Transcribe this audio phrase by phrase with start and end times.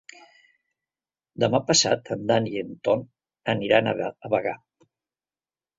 [1.43, 3.07] Demà passat en Dan i en Ton
[3.55, 4.61] aniran a Bagà.